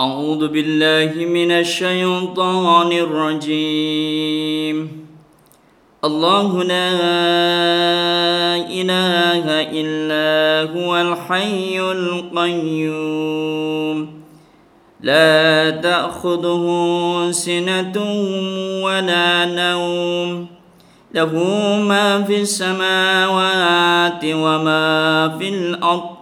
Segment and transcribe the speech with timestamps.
[0.00, 4.76] أعوذ بالله من الشيطان الرجيم.
[6.04, 6.96] الله لا
[8.72, 13.18] إله إلا هو الحي القيوم.
[15.00, 16.64] لا تأخذه
[17.30, 17.92] سنة
[18.84, 20.46] ولا نوم.
[21.14, 21.32] له
[21.88, 26.21] ما في السماوات وما في الأرض.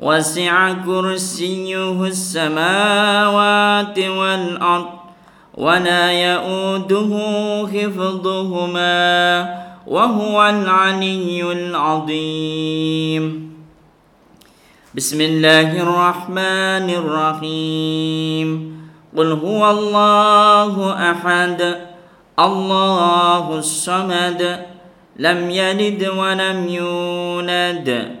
[0.00, 4.86] وسع كرسيه السماوات والأرض
[5.54, 7.12] ولا يؤوده
[7.72, 9.00] حفظهما
[9.86, 13.24] وهو العلي العظيم.
[14.94, 18.48] بسم الله الرحمن الرحيم.
[19.16, 21.60] قل هو الله أحد
[22.38, 24.66] الله الصمد
[25.16, 28.20] لم يلد ولم يولد.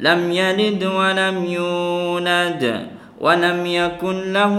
[0.00, 2.86] لم يلد ولم يولد
[3.20, 4.54] ولم يكن له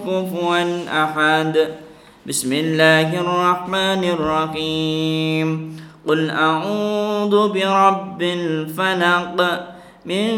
[0.00, 1.68] كفوا أحد.
[2.26, 5.48] بسم الله الرحمن الرحيم.
[6.08, 9.38] قل أعوذ برب الفلق
[10.06, 10.28] من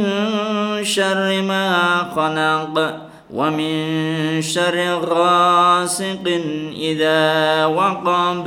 [0.85, 1.69] شر ما
[2.17, 2.77] خلق
[3.35, 3.77] ومن
[4.43, 6.25] شر غاسق
[6.77, 7.23] إذا
[7.67, 8.47] وقب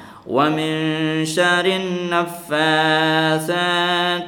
[0.27, 2.53] ومن شر النفاثات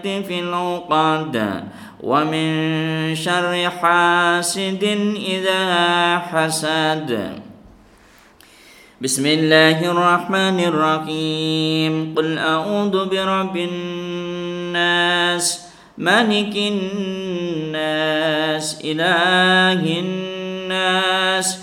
[0.07, 1.63] في العقد
[2.03, 2.49] ومن
[3.15, 4.83] شر حاسد
[5.15, 5.63] إذا
[6.19, 7.39] حسد.
[9.01, 12.15] بسم الله الرحمن الرحيم.
[12.15, 15.45] قل أعوذ برب الناس
[15.97, 18.01] ملك الناس
[18.83, 21.62] إله الناس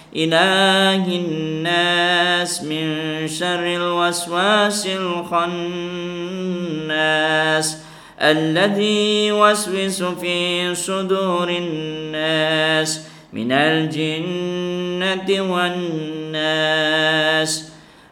[0.15, 2.83] إله الناس من
[3.27, 5.47] شر الوسواس الخناس
[8.21, 13.01] الذي يوسوس في صدور الناس
[13.33, 16.71] من الجنة والناس.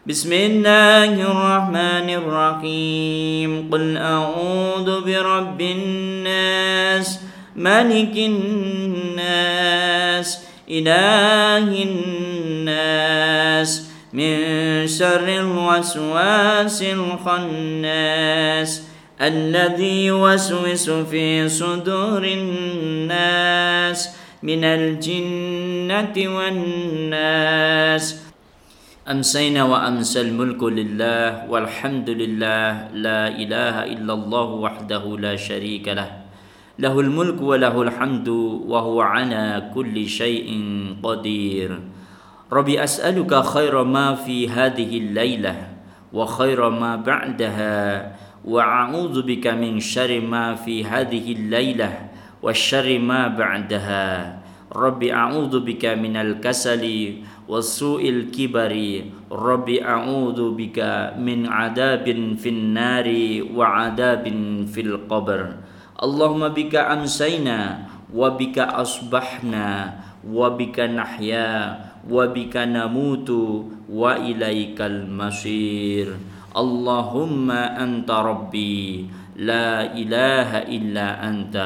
[0.06, 3.70] بسم الله الرحمن الرحيم.
[3.72, 7.20] قل أعوذ برب الناس
[7.56, 9.70] ملك الناس
[10.70, 13.70] إله الناس
[14.14, 14.32] من
[14.86, 18.70] شر الوسواس الخناس
[19.20, 24.08] الذي يوسوس في صدور الناس
[24.42, 28.04] من الجنة والناس.
[29.10, 32.88] أمسينا وأمسى الملك لله والحمد لله.
[32.94, 36.29] لا إله إلا الله وحده لا شريك له.
[36.80, 38.28] له الملك وله الحمد
[38.64, 40.48] وهو على كل شيء
[41.02, 41.70] قدير.
[42.52, 45.54] ربي أسألك خير ما في هذه الليلة
[46.12, 47.76] وخير ما بعدها
[48.44, 52.08] وأعوذ بك من شر ما في هذه الليلة
[52.42, 54.40] والشر ما بعدها.
[54.72, 56.84] ربي أعوذ بك من الكسل
[57.48, 58.72] وسوء الكبر.
[59.32, 60.78] ربي أعوذ بك
[61.20, 62.06] من عذاب
[62.40, 63.08] في النار
[63.52, 64.24] وعذاب
[64.72, 65.40] في القبر.
[66.00, 67.60] اللهم بك أمسينا
[68.16, 69.68] وبك أصبحنا
[70.24, 71.52] وبك نحيا
[72.10, 73.30] وبك نموت
[73.92, 76.08] وإليك المصير
[76.56, 79.06] اللهم أنت ربي
[79.44, 81.56] لا إله إلا أنت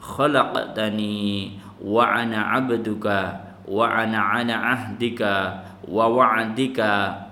[0.00, 1.50] خلقتني
[1.82, 3.06] وأنا عبدك
[3.68, 5.20] وأنا على عهدك
[5.90, 6.78] ووعدك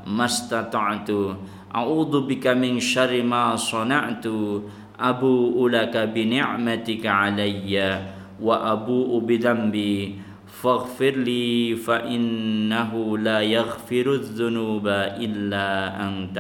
[0.07, 1.11] ما استطعت
[1.75, 4.27] أعوذ بك من شر ما صنعت
[5.01, 7.75] أبوء لك بنعمتك علي
[8.41, 10.15] وأبوء بذنبي
[10.63, 14.87] فاغفر لي فإنه لا يغفر الذنوب
[15.25, 15.67] إلا
[16.09, 16.37] أنت.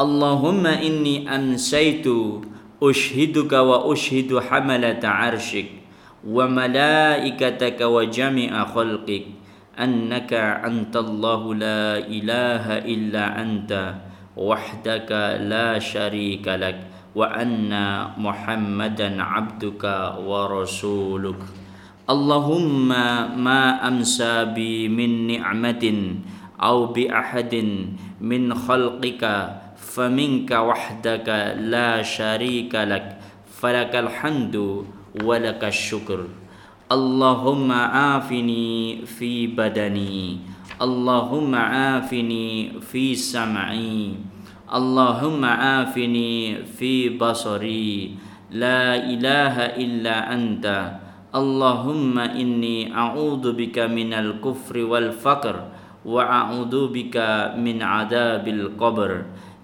[0.00, 2.06] اللهم إني أنسيت
[2.82, 5.68] أشهدك وأشهد حملة عرشك
[6.26, 9.26] وملائكتك وجميع خلقك
[9.78, 10.32] أنك
[10.68, 13.72] أنت الله لا إله إلا أنت.
[14.36, 15.10] وحدك
[15.40, 16.78] لا شريك لك
[17.14, 17.72] وأن
[18.18, 19.84] محمدا عبدك
[20.26, 21.42] ورسولك.
[22.10, 22.88] اللهم
[23.44, 25.84] ما أمسى بي من نعمة
[26.62, 27.54] أو بأحد
[28.20, 29.24] من خلقك
[29.76, 31.28] فمنك وحدك
[31.58, 33.06] لا شريك لك.
[33.58, 34.84] فلك الحمد
[35.24, 36.20] ولك الشكر.
[36.92, 40.38] اللهم عافني في بدني
[40.78, 44.14] اللهم عافني في سمعي.
[44.70, 48.14] اللهم عافني في بصري.
[48.54, 50.66] لا إله إلا أنت.
[51.34, 55.56] اللهم إني أعوذ بك من الكفر والفقر
[56.06, 57.16] وأعوذ بك
[57.58, 59.10] من عذاب القبر.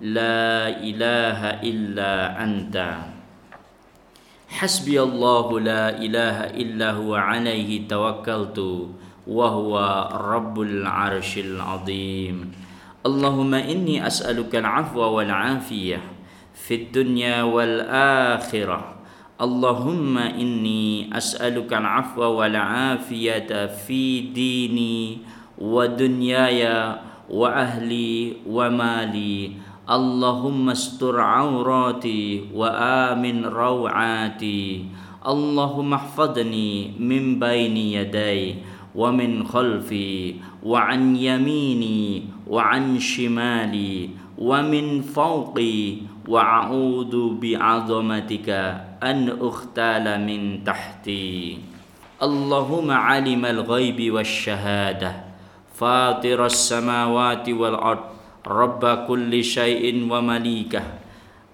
[0.03, 2.77] لا إله إلا أنت.
[4.51, 7.15] حسبي الله لا إله إلا هو.
[7.15, 8.59] عليه توكلت.
[9.26, 9.75] وهو
[10.12, 12.53] رب العرش العظيم.
[13.06, 16.00] اللهم إني أسألك العفو والعافية
[16.55, 18.94] في الدنيا والآخرة.
[19.41, 25.19] اللهم إني أسألك العفو والعافية في ديني
[25.59, 26.62] ودنياي
[27.31, 29.53] وأهلي ومالي.
[29.91, 34.85] اللهم استر عوراتي وآمن روعاتي.
[35.27, 38.55] اللهم احفظني من بين يدي.
[38.94, 45.96] ومن خلفي وعن يميني وعن شمالي ومن فوقي
[46.29, 48.49] وأعوذ بعظمتك
[49.02, 51.58] أن أختال من تحتي.
[52.23, 55.12] اللهم علم الغيب والشهادة
[55.75, 58.05] فاطر السماوات والأرض
[58.46, 60.82] رب كل شيء ومليكه.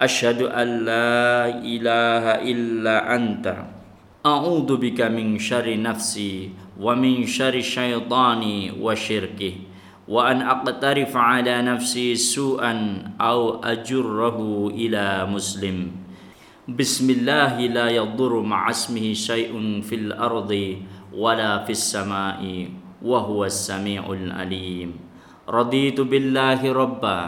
[0.03, 3.80] أشهد أن لا إله إلا أنت.
[4.21, 8.43] أعوذ بك من شر نفسي ومن شر الشيطان
[8.77, 9.55] وشركه
[10.09, 12.75] وأن أقترف على نفسي سوءا
[13.17, 14.39] أو أجره
[14.77, 15.79] إلى مسلم.
[16.69, 20.53] بسم الله لا يضر مع اسمه شيء في الأرض
[21.17, 22.69] ولا في السماء
[23.01, 24.91] وهو السميع العليم.
[25.49, 27.21] رضيت بالله ربا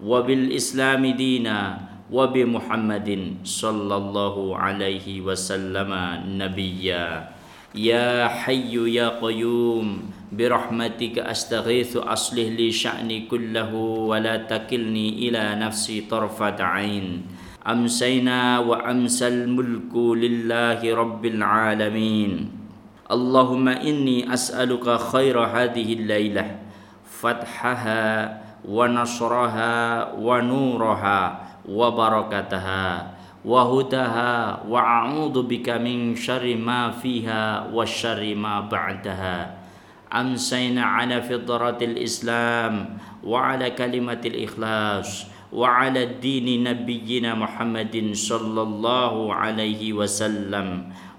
[0.00, 3.08] وبالإسلام دينا وبمحمد
[3.44, 5.90] صلى الله عليه وسلم
[6.26, 7.30] نبيا.
[7.74, 9.86] يا حي يا قيوم
[10.34, 13.74] برحمتك أستغيث أصله لي شأني كله
[14.10, 17.22] ولا تكلني إلى نفسي طرفة عين.
[17.66, 22.32] أمسينا وأمسى الملك لله رب العالمين.
[23.10, 26.46] اللهم إني أسألك خير هذه الليلة
[27.06, 28.06] فتحها
[28.66, 29.74] ونصرها
[30.14, 31.49] ونورها.
[31.70, 39.56] وبركتها وهدها وأعوذ بك من شر ما فيها وشر ما بعدها.
[40.10, 42.74] أمسينا على فطرة الإسلام
[43.24, 50.66] وعلى كلمة الإخلاص وعلى الدين نبينا محمد صلى الله عليه وسلم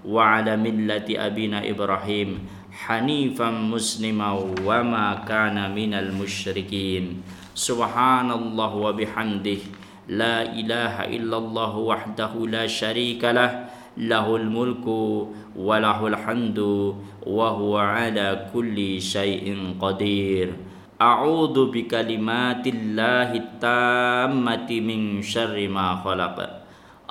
[0.05, 2.29] وعلى ملة أبينا إبراهيم
[2.71, 4.29] حنيفا مسلما
[4.67, 7.23] وما كان من المشركين.
[7.55, 9.80] سبحان الله وبحمده.
[10.11, 13.51] لا إله إلا الله وحده لا شريك له
[13.97, 14.85] له الملك
[15.55, 16.59] وله الحمد
[17.23, 20.47] وهو على كل شيء قدير.
[21.01, 26.37] أعوذ بكلمات الله التامة من شر ما خلق.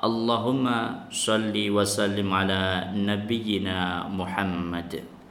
[0.04, 0.64] اللهم
[1.09, 5.11] صل وسلم على نبينا محمد.